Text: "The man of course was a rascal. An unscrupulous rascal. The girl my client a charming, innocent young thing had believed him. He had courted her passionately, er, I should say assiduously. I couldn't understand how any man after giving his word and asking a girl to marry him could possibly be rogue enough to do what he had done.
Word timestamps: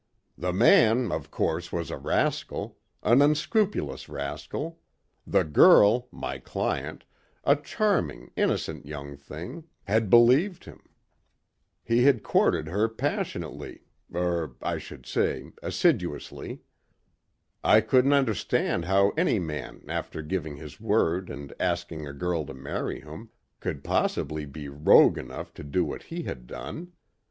"The 0.35 0.51
man 0.51 1.11
of 1.11 1.29
course 1.29 1.71
was 1.71 1.91
a 1.91 1.97
rascal. 1.99 2.79
An 3.03 3.21
unscrupulous 3.21 4.09
rascal. 4.09 4.79
The 5.27 5.43
girl 5.43 6.07
my 6.11 6.39
client 6.39 7.05
a 7.43 7.55
charming, 7.55 8.31
innocent 8.35 8.87
young 8.87 9.15
thing 9.15 9.65
had 9.83 10.09
believed 10.09 10.65
him. 10.65 10.81
He 11.83 12.01
had 12.05 12.23
courted 12.23 12.67
her 12.67 12.89
passionately, 12.89 13.83
er, 14.11 14.55
I 14.63 14.79
should 14.79 15.05
say 15.05 15.51
assiduously. 15.61 16.61
I 17.63 17.79
couldn't 17.81 18.13
understand 18.13 18.85
how 18.85 19.11
any 19.11 19.37
man 19.37 19.83
after 19.87 20.23
giving 20.23 20.55
his 20.55 20.81
word 20.81 21.29
and 21.29 21.53
asking 21.59 22.07
a 22.07 22.13
girl 22.13 22.43
to 22.47 22.55
marry 22.55 23.01
him 23.01 23.29
could 23.59 23.83
possibly 23.83 24.47
be 24.47 24.67
rogue 24.67 25.19
enough 25.19 25.53
to 25.53 25.63
do 25.63 25.85
what 25.85 26.01
he 26.09 26.23
had 26.23 26.47
done. 26.47 26.93